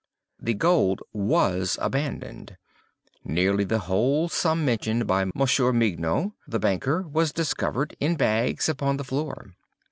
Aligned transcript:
The 0.39 0.55
gold 0.55 1.01
was 1.13 1.77
abandoned. 1.79 2.57
Nearly 3.23 3.63
the 3.63 3.77
whole 3.81 4.29
sum 4.29 4.65
mentioned 4.65 5.05
by 5.05 5.25
Monsieur 5.35 5.71
Mignaud, 5.71 6.31
the 6.47 6.57
banker, 6.57 7.03
was 7.03 7.31
discovered, 7.31 7.95
in 7.99 8.15
bags, 8.15 8.67
upon 8.67 8.97
the 8.97 9.03
floor. 9.03 9.53